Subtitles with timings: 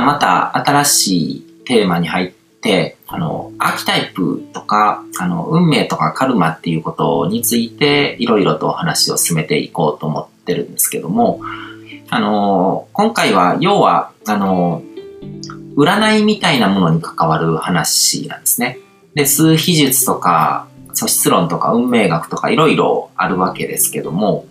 [0.00, 11.40] また新しいテーマに入って、あの、アーキタイプとか、あの、運命とかカルマっていうことについて、いろいろとお話を進めていこうと思ってるんですけども、
[12.08, 14.82] あの、今回は、要は、あの、
[15.76, 18.78] 占いみたいなものに関わる話なんですね。
[19.14, 24.46] で、数秘術とか、素質論とか運命学とかいろいろあるわけですけども、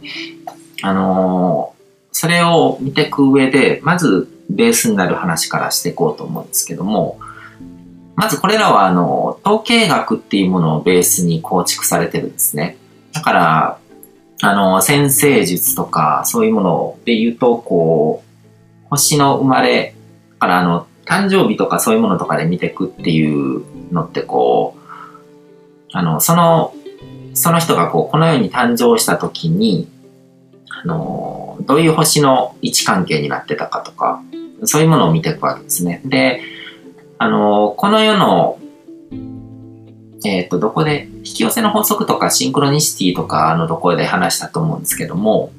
[0.83, 1.73] あの
[2.11, 7.19] それを見ていく上で、まずベースになる話からしていこうと思うんですけども、
[8.15, 12.77] まずこれらはあの、統計学っていうものをベースに構築されてるんですね。
[13.13, 13.77] だから、
[14.41, 19.95] あの、先生術とかそういうもので言うと、こう、星の生まれ
[20.39, 24.81] からあの、誕生日とかそういうものとかで見ていくっていうのってこう、
[25.91, 26.73] あの、その、
[27.33, 29.89] その人がこう、この世に誕生した時に、
[30.69, 34.21] あの、どういう星の位置関係になってたかとか、
[34.63, 36.01] そういうものを見ていくわけですね。
[36.05, 36.41] で、
[37.17, 38.59] あの、この世の、
[40.25, 45.51] えっ、ー、と、どこで、引き寄せの法則とかシンクロニシティとかのところで話したと思うんですけども、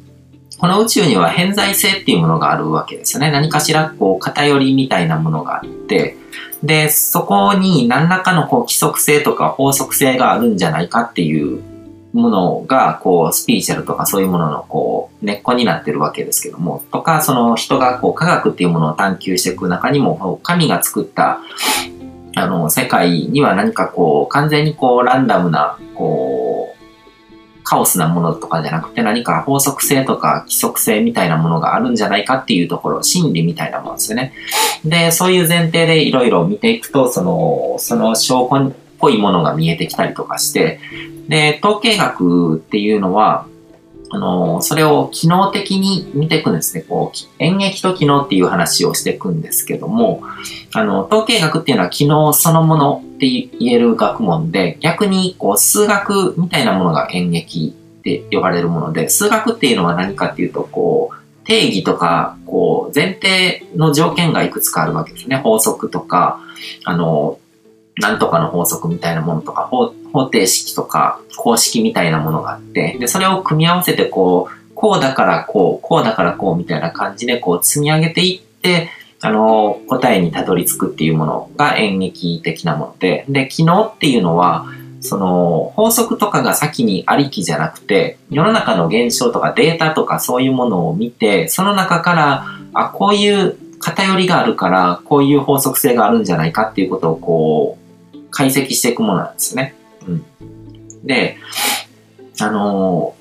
[0.58, 3.30] この宇宙には偏在性っていうものがあるわけですよね。
[3.30, 6.16] 何かしらこう偏りみたいなものがあって、
[6.62, 11.62] で、そこに何らかのこう規則性とか法則性があるんじゃないかっていう
[12.12, 21.40] ものが、こう、スピーチャルとかそういうものの、こう、根っこになってるわけですけども、とか、その人が、こう、科学っていうものを探求していく中にも、神が作った、
[22.36, 26.76] あの、世界には何かこう、完全にこう、ランダムな、こう、
[27.66, 34.32] カオスなものとかじゃなくて何か法則性とか規則性みたいなものがあるんじゃないかっていうところ、心理みたいなものですよね。
[34.84, 40.80] で、そういう前提でいろいろ見ていくと、その、その証拠っぽいものが見えてきたりとかして、
[41.28, 43.46] で、統計学っていうのは、
[44.10, 46.84] あの、それを機能的に見ていくんですね。
[46.88, 50.22] こう、演劇と機能っていう話をしていくんですけども、
[50.72, 65.36] あの、統計学っていうのは機能そのものって言える学問で、逆にこう、数学みたいなものが演劇って呼ばれるもので、数学っていうのは何かっていうと、こう、定義とか、こう、前提の条件がいくつかあるわけですね。
[65.36, 66.40] 法則とか、
[66.84, 67.38] あの、
[67.98, 78.90] なんとかの法則みたいなものとか、方程式とか、公式みたいなものがあって、で、それを組み合わせてこう、こうだからこう、こうだからこうみたいな感じでこう積み上げていって、
[79.22, 84.66] あの、答えにたどり着くっていうものが演劇的なもので、で、機能っていうのは、
[85.00, 97.85] その法則とかが先にありきじゃなくて、世の中の現象とかデータとかそういうものを見て、その中から、あ、こういう偏りがあるから、こういう法則性があるんじゃないかっていうことをこう、
[98.36, 99.74] 解析していくものなんですね。
[100.06, 101.06] うん。
[101.06, 101.38] で、
[102.38, 103.14] あの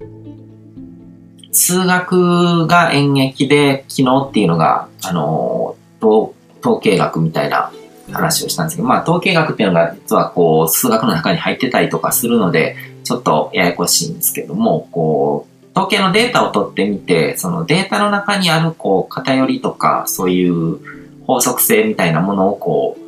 [0.00, 6.32] ー、数学が演劇で機能っていうのが、あのー、
[6.62, 7.70] 統計学みたいな
[8.10, 20.78] 話をしたんですけど、まあ統計学っていうのが実はこう数学の中に入ってたりとかするので、ちょっとややこしいんですけども、こう、統計のデータを取ってみて、そのデータの中にあるこう偏りとか、そういう
[21.26, 23.01] 法則性みたいなものをこう、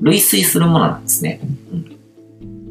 [0.00, 1.40] 類推するものなんですね。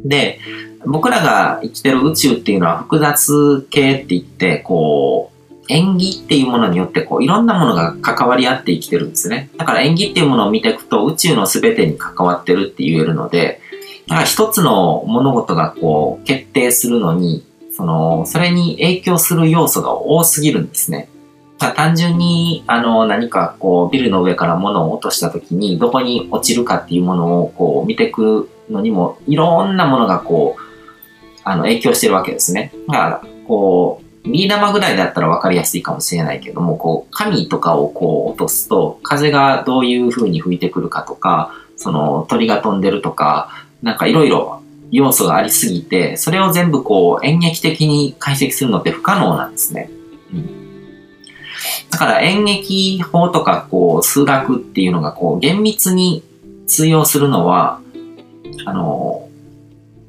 [0.06, 0.40] で、
[0.86, 5.36] 僕らが生きてる宇宙っていうのは複雑系って言って、こう、
[5.68, 9.50] 縁起っていうものによって、こう、いろんなものが関わり合って生きてるんですね。
[9.58, 13.60] だから縁起っていうものを見ていくと、宇宙の全てに関わってるって言えるので、
[14.08, 17.44] だから一つの物事がこう、決定するのに、
[17.76, 21.10] その、それに影響する要素が多すぎるんですね。
[21.58, 30.62] 単純に、あの、何かこう、ビルの上から物を落とした時に、どこに落ちるかっていうものをこう、見ていくのにも、いろんなものがこう、
[31.44, 32.74] あの、影響してるわけですね。
[32.88, 43.50] だから、こう、ビー玉ぐらいだったら分かりやすいかもしれないけども、こう、紙とかをこう落とすと、風がどういう風に吹いてくるかとか、その鳥が飛んでるとか、
[43.82, 44.62] なんかいろいろ
[44.92, 49.92] 要素がありすぎて、それを全部こう演劇的に解析するのって不可能なんですね。
[50.34, 50.65] うん
[51.90, 56.24] だから演劇法とかこう数学っていうのがこう厳密に
[56.68, 57.80] 通用するのは、
[58.66, 59.30] あの、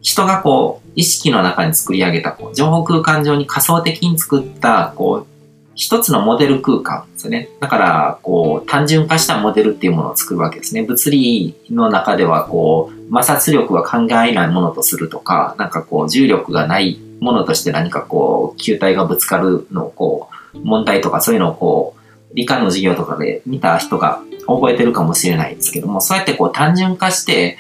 [0.00, 5.36] 人がこう意識の中に作り上げたこう情報空間上に仮想的に作ったこう
[5.76, 7.50] 一つのモデル空間ですよね。
[7.60, 10.82] だから、こう、単純化したモデルっていうものを作るわけですね。
[10.82, 27.58] 物理の中では、こう、摩擦力は考えないものとするとか、なんかこう、重力がないものとして何かこう、球体がぶつかるのをこう、問題とかそういうのをこう、理科の授業とかで見た人が覚えてるかもしれないですけども、そうやってこう単純化して、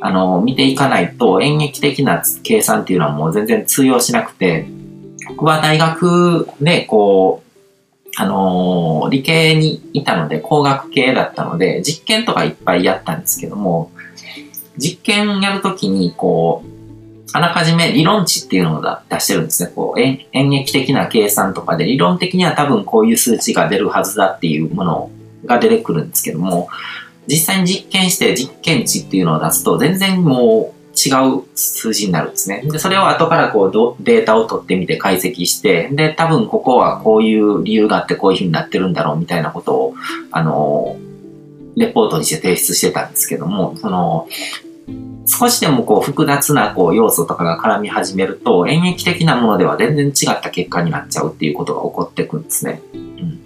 [0.00, 4.66] あの、見ていかないと演劇的な計算っていうのはもう全然通用しなくて、
[5.28, 7.46] 僕は大学でこう、
[8.18, 13.90] あのー理系にいたので、工学系だったので、実験とかいっぱいやったんですけども、
[14.78, 16.75] 実験やるときに、こう、
[17.32, 19.72] あらかじめ理論値っていうのを出してるんですね。
[19.74, 25.10] こう、演劇的な計算とかで、理論的には多分こういう数値が出るはずだっていうもの
[25.44, 26.68] が出てくるんですけども、
[27.26, 32.62] 実際に実験して実験値っていうのを出すと、全然もう違う数字になるんですね。
[32.64, 39.94] で、それを後からこうデータを取ってみて解析して、で、多分ここはこういう理由があってこういう風になってるんだろうみたいなことを、
[40.30, 40.96] あの、
[41.76, 44.26] レポートにして提出してたんですけども、その、
[45.26, 52.80] 少しでもこう複雑なこう要素とかが絡み始めると演劇的なものでは全然違った結果になっちゃうっていうことが起こってくんですね。
[52.94, 53.42] うん。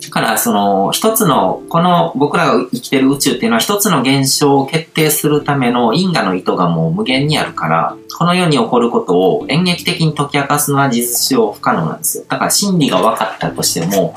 [0.00, 12.24] だからその一つのこの僕らが生きてる宇宙っていうのは一つの現象を決定するための因果の意図がもう無限にあるからこの世に起こることを演劇的に解き明かすのは事実上不可能なんですよ。
[12.28, 14.14] だから真理が分かったとしても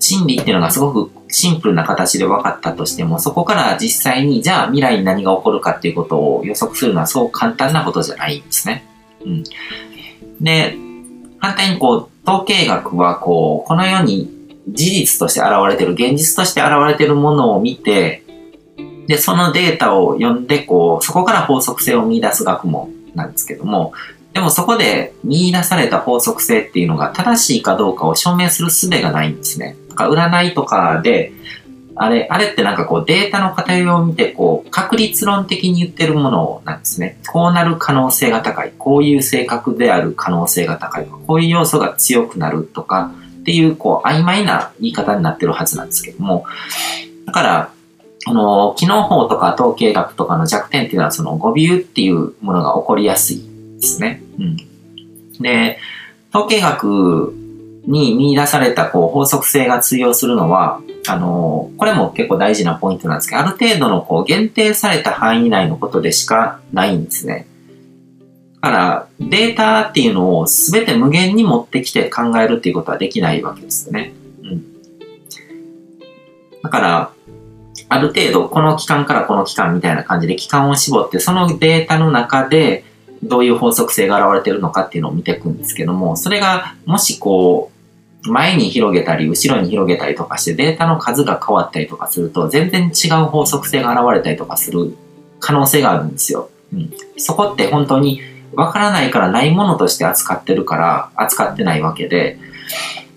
[0.00, 8.84] 真理っていうのがすごくシンプルな形で分かったとしても、そこから実際に、じゃあ未来に何が起こるかっていうことを予測するのはそう簡単なことじゃないんですね。
[9.24, 9.44] うん。
[10.40, 10.76] で、
[11.38, 14.30] 反対にこう、統計学はこう、この世に
[14.68, 18.22] 事実として現れてる、現実として現れてるものを見て、
[19.06, 23.92] で、そのデータを読んで、こう、そこから法則性を見出す学問なんですけども、
[24.32, 29.76] でもそこで見出された法則性っていうのが正しいかどうかを証明する術がないんですね。
[29.90, 31.32] だか占いとかで、
[31.96, 37.18] あれ、あれってなんかこうデータの偏りを見て、こう、確率論的に言ってるものなんですね。
[37.30, 38.72] こうなる可能性が高い。
[38.78, 41.06] こういう性格である可能性が高い。
[41.06, 46.46] こういう要素が強くなるとかっていう、こう、曖昧な言い方になってるはずなんですけども。
[47.26, 47.72] だから、
[48.26, 53.42] あの、機能法とか統計学とかの弱点っていうのは、その語尾っていうものが起こりやすい
[53.80, 54.22] ですね。
[54.38, 54.56] うん。
[55.40, 55.78] で、
[56.32, 57.34] 統計学
[57.90, 67.46] に見出されたこう法則性が通用するのは、あの、これも結構大事なポイントなんですけど、ある程度のこう限定された範囲内のことでしかないんですね。
[68.62, 74.12] だから、データっていうのを全て無限に持ってきて考えるっていうことはできないわけですよね。
[74.44, 74.64] うん。
[76.62, 77.12] だから、
[77.88, 82.84] ある程度この期間からこの期間みたいな感じで期間を絞って、そのデータの中で
[83.22, 87.79] どういう法則性が現れてるのかっていうのを見ていくんですけども、それがもしこう、
[88.22, 94.94] 前に広げたり、後ろに広げたりとかしてデータの数が変わったりとかすると、全然違う法則性が現れたりとかする
[95.38, 96.50] 可能性があるんですよ。
[96.72, 96.90] うん。
[97.16, 98.20] そこって本当に
[98.52, 102.38] わからないからないものとして扱ってるから、扱ってないわけで、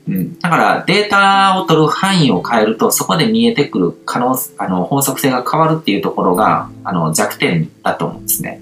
[0.07, 0.39] うん。
[0.39, 8.61] だからデータを取る範囲を変えると、そこで見えてくる可能、あの、法則性が変わるっていうところが、あの、弱点だと思うんですね。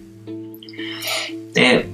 [1.53, 1.87] で、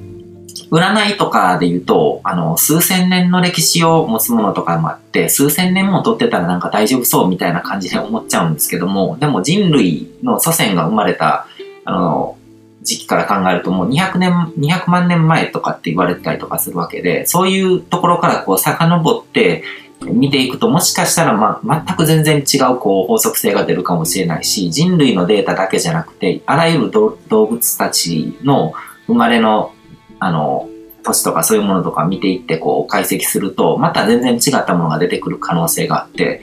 [0.72, 11.48] 占いとかで言うと、あの、数千年の歴史を持つものとかもあって、数千年も取ってたらなんか大丈夫そうみたいな感じで思っちゃうんですけども、でも人類の祖先が生まれた、
[11.86, 12.38] あの、
[12.84, 19.64] 時期から考えるともう200年、200万年前とかって言われたりとかするわけで、そういうところからこう遡って
[20.06, 28.74] 見ていくと、もしかしたらま、全く全然違うこう法則性が出るかもしれないし、人類のデータだけじゃなくて、あらゆる動物たちの
[29.08, 29.74] 生まれの
[30.20, 30.70] あの、
[31.04, 36.42] 年とかそういうものとか見ていってこう解析すると、また全然違ったものが出てくる可能性があって、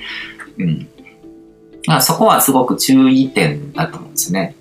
[0.58, 0.88] うん。
[1.86, 4.54] まあそこはすごく注意点だと思うんですね。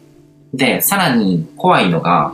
[0.53, 2.33] で、さらに怖いのが、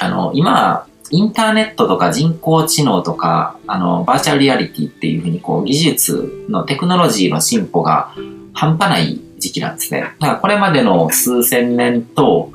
[0.00, 8.12] あの、今、インターネットとか人工知能とか、あの、バーチャルリアリティっていうふうにこう技術のテクノロジーの進歩が
[8.52, 10.00] 半端ない時期なんですね。
[10.18, 12.50] だからこれまでの数千年と、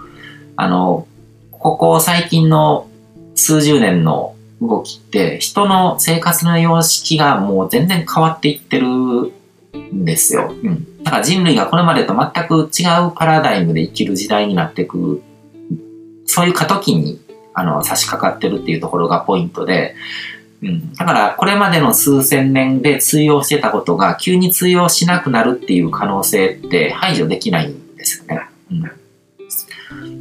[0.57, 1.07] あの、
[1.51, 2.87] ここ最近の
[3.41, 9.31] 数十年の動きって人の生活の様式がもう全然変わっていってるん
[10.05, 10.53] ですよ。
[10.63, 11.03] うん。
[11.03, 15.23] だから人類がこれまでと全く違うパラダイムで生きる時代になっていく、
[16.25, 17.19] そういう過渡期に
[17.55, 19.95] あの差し掛かってるっていうところがポイントで、
[20.61, 20.93] うん。
[20.93, 28.41] だからこれまでの数千年で通用してたことが急に通用しなくなるっていう可能性って排除できないんですよね。
[28.71, 28.91] うん。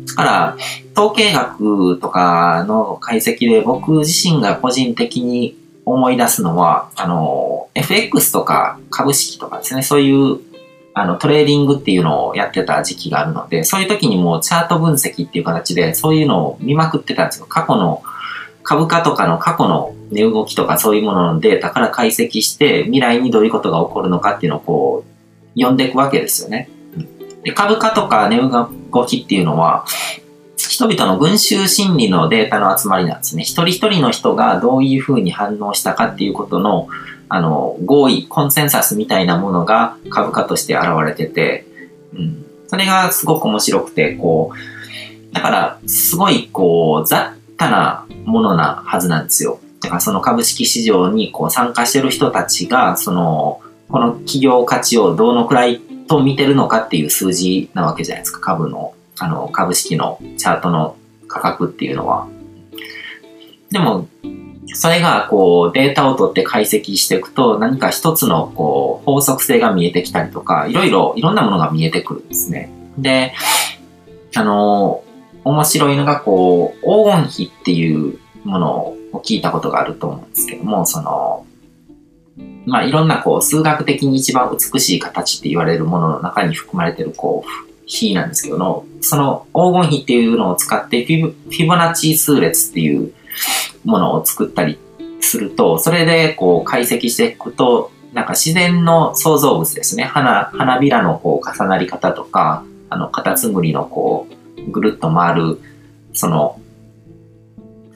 [0.07, 0.57] だから、
[0.97, 10.41] 統計学とかの解析で僕自身が個人的に思い出すのは、あの、FX とか株式とかですね、そういう
[10.93, 17.47] あのトレーディングっていうのをやってた時期があるので、そういう時にもうチャート分析っていう形でそういうのを見まくってたんですよ。
[17.49, 18.03] 過去の
[18.63, 26.69] 株価とかの過去の値動きとかそういうもののデータから解析して未来にどういうことが起こるのかっていうのをこう読んでいくわけですよね。
[27.43, 29.87] で株価とか値動きっていうのは
[30.57, 33.43] 人々の群衆心理のデータの集まりなんですね。
[33.43, 36.89] 一人一人の人がどういうふうに反応したかっていうことの、
[37.29, 41.65] あの、合意、コンセンサスみたいなものが株価として現れてて、
[42.15, 42.47] うん。
[42.69, 44.53] それがすごく面白くて、こ
[45.31, 49.61] う、だから、すごい、こう、雑多なものなはずなんですよ。
[49.81, 55.81] だからその株式市場にこう参加してる人たちが、その、この企業価値をどのくらい
[56.11, 58.95] と見てるのかっていう数字なわけじゃないですか、株の。
[59.21, 60.97] あの、株式のチャートの
[61.29, 62.27] 価格っていうのは。
[63.71, 64.09] でも、
[64.67, 72.71] それがこうデータを取って解析していくと何か一つのこう法則性が見えてきたりとか、いろいろいろんなものが見えてくるんですね。
[72.99, 73.33] で、
[74.35, 75.05] あの、
[75.45, 78.77] 面白いのがこう黄金比っていうもの
[79.13, 81.47] を聞いたことがあると思うんですけども、その、
[82.67, 93.13] まあいろんなこう数学的に一番美しい形って言われるものの中に含まれてるこう比なんですけどその黄金比っていうのを使ってフィフィボナッチ数列っていう
[93.85, 94.79] ものを作ったり
[95.21, 100.05] すると、それでこう解析していくと、なんか自然の創造物ですね。
[100.05, 104.27] 花、花びらのこう重なり方とか、あの、カタツムリのこ
[104.59, 105.61] う、ぐるっと回る、
[106.13, 106.61] その、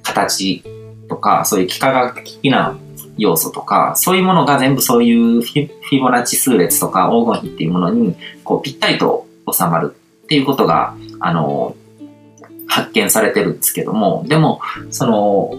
[0.02, 0.62] 形
[1.08, 2.78] とか、そういう幾何学的な
[3.16, 9.94] 要素とか、そういうものが全部そういうフィボナッチ数列とか黄金比っていうものに、こう、ぴったりと収まる
[10.25, 11.76] っていうことが、あの、
[12.66, 15.54] 発見されてるんですけども、でも、その、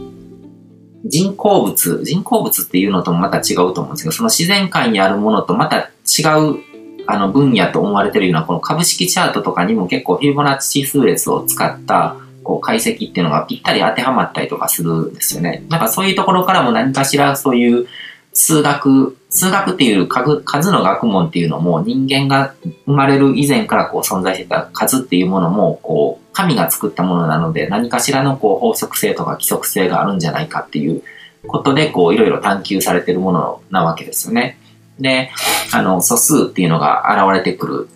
[1.06, 6.60] 人工物、人工物っていうのともまた違うと思うんですけど、その自然界にあるものとまた違う
[7.08, 15.66] あの分野と思われてるようなこの株式チャートとかにも結構フィボナッチ数列を使ったこう解析っていうのがぴったり当てはまったりとかするんですよね。
[15.68, 17.88] なんかそういうところからも何かしらそういう
[18.34, 22.54] 数学、数学っていう数の学問っていうのも人間が
[22.86, 31.02] 生まれる以前からこう存在してた数っていうものもこう神が作ったものなので何かしらのこう法則性とか規則性があるんじゃないかっていう
[31.48, 34.60] ことでこういろいろ探求されてるものなわけですよね。
[35.00, 35.32] で、
[35.74, 37.90] あの素数っていうのが現れてくる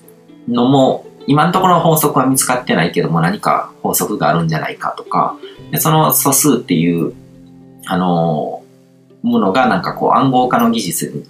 [0.47, 5.37] のも今のところ法則は見つかってないけども何か法則があるんじゃないかとか、
[5.69, 7.13] でその素数っていう、
[7.85, 8.63] あの
[9.21, 11.23] ものがなんかこう暗号化の技術に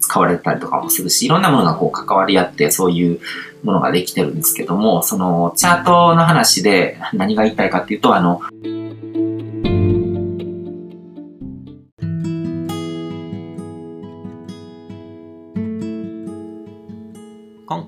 [0.00, 3.20] 使われたりとかもするし、いろんなものがこう関わり合ってそういう
[3.62, 8.40] ものができてるんですけども、そのチャートの話で何が言いたいかっていうと、あの、